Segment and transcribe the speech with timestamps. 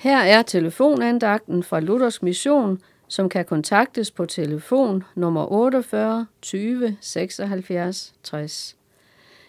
[0.00, 8.14] Her er telefonandagten fra Luthers Mission, som kan kontaktes på telefon nummer 48 20 76
[8.22, 8.76] 60.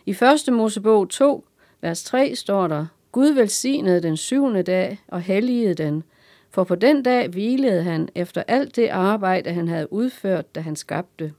[0.05, 0.53] I 1.
[0.53, 1.45] Mosebog 2,
[1.81, 6.03] vers 3 står der, Gud velsignede den syvende dag og helligede den,
[6.49, 10.75] for på den dag hvilede han efter alt det arbejde, han havde udført, da han
[10.75, 11.33] skabte.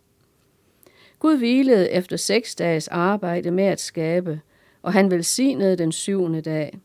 [1.18, 4.40] Gud hvilede efter seks dages arbejde med at skabe,
[4.82, 6.78] og han velsignede den syvende dag.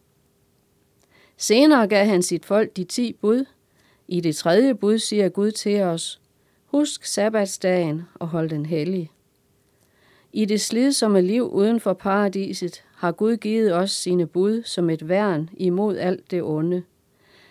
[1.37, 3.45] Senere gav han sit folk de ti bud.
[4.07, 6.21] I det tredje bud siger Gud til os,
[6.65, 9.11] husk sabbatsdagen og hold den hellig.
[10.33, 15.07] I det slidsomme liv uden for paradiset har Gud givet os sine bud som et
[15.07, 16.83] værn imod alt det onde.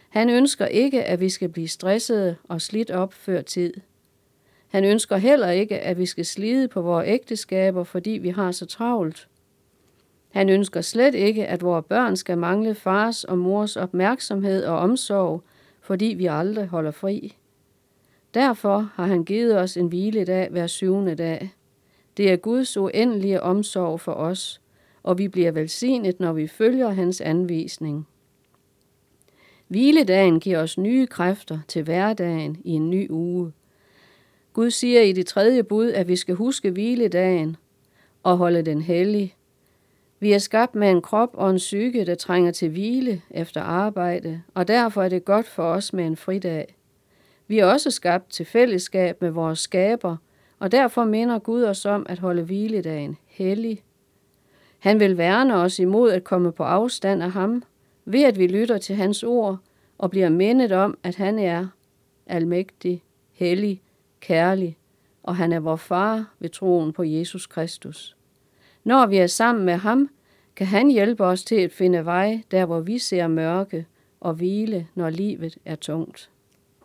[0.09, 3.75] Han ønsker ikke, at vi skal blive stressede og slidt op før tid.
[4.69, 8.67] Han ønsker heller ikke, at vi skal slide på vores ægteskaber, fordi vi har så
[8.67, 9.29] travlt.
[10.31, 15.43] Han ønsker slet ikke, at vores børn skal mangle fars og mors opmærksomhed og omsorg,
[15.81, 17.37] fordi vi aldrig holder fri.
[18.35, 21.51] Derfor har han givet os en hviledag hver syvende dag.
[22.17, 24.61] Det er Guds uendelige omsorg for os,
[25.03, 28.07] og vi bliver velsignet, når vi følger hans anvisning.
[29.69, 33.53] Hviledagen giver os nye kræfter til hverdagen i en ny uge.
[34.53, 37.57] Gud siger i det tredje bud, at vi skal huske hviledagen
[38.23, 39.35] og holde den hellig.
[40.21, 44.43] Vi er skabt med en krop og en psyke, der trænger til hvile efter arbejde,
[44.55, 46.77] og derfor er det godt for os med en fridag.
[47.49, 50.17] Vi er også skabt til fællesskab med vores skaber,
[50.59, 53.83] og derfor minder Gud os om at holde hviledagen hellig.
[54.79, 57.63] Han vil værne os imod at komme på afstand af ham,
[58.05, 59.59] ved at vi lytter til hans ord
[59.99, 61.67] og bliver mindet om, at han er
[62.27, 63.83] almægtig, hellig,
[64.21, 64.77] kærlig,
[65.23, 68.17] og han er vor far ved troen på Jesus Kristus.
[68.87, 70.09] Når vi er sammen med ham,
[70.57, 73.87] kan han hjælpe os til at finde vej der, hvor vi ser mørke
[74.21, 76.31] og hvile, når livet er tungt.